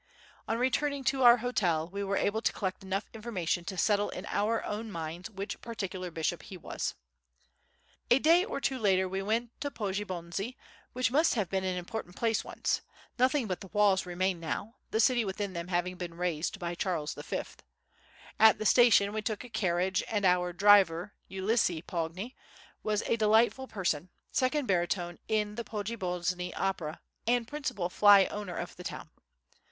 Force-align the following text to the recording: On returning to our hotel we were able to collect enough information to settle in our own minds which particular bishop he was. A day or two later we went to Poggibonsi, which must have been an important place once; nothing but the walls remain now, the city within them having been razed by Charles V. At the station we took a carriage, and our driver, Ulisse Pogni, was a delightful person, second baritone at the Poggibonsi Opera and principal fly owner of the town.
On 0.47 0.57
returning 0.57 1.03
to 1.03 1.21
our 1.21 1.37
hotel 1.45 1.87
we 1.87 2.03
were 2.03 2.17
able 2.17 2.41
to 2.41 2.51
collect 2.51 2.81
enough 2.83 3.05
information 3.13 3.63
to 3.65 3.77
settle 3.77 4.09
in 4.09 4.25
our 4.29 4.63
own 4.65 4.91
minds 4.91 5.29
which 5.29 5.61
particular 5.61 6.09
bishop 6.09 6.41
he 6.41 6.57
was. 6.57 6.95
A 8.09 8.17
day 8.17 8.43
or 8.43 8.59
two 8.59 8.79
later 8.79 9.07
we 9.07 9.21
went 9.21 9.51
to 9.61 9.69
Poggibonsi, 9.69 10.57
which 10.93 11.11
must 11.11 11.35
have 11.35 11.51
been 11.51 11.63
an 11.63 11.77
important 11.77 12.15
place 12.15 12.43
once; 12.43 12.81
nothing 13.19 13.45
but 13.45 13.61
the 13.61 13.67
walls 13.67 14.07
remain 14.07 14.39
now, 14.39 14.73
the 14.89 14.99
city 14.99 15.23
within 15.23 15.53
them 15.53 15.67
having 15.67 15.97
been 15.97 16.15
razed 16.17 16.57
by 16.57 16.73
Charles 16.73 17.13
V. 17.13 17.41
At 18.39 18.57
the 18.57 18.65
station 18.65 19.13
we 19.13 19.21
took 19.21 19.43
a 19.43 19.49
carriage, 19.49 20.03
and 20.07 20.25
our 20.25 20.51
driver, 20.51 21.13
Ulisse 21.29 21.83
Pogni, 21.85 22.33
was 22.81 23.03
a 23.03 23.17
delightful 23.17 23.67
person, 23.67 24.09
second 24.31 24.65
baritone 24.65 25.19
at 25.29 25.55
the 25.57 25.63
Poggibonsi 25.63 26.55
Opera 26.55 27.01
and 27.27 27.47
principal 27.47 27.87
fly 27.87 28.25
owner 28.31 28.57
of 28.57 28.75
the 28.77 28.83
town. 28.83 29.11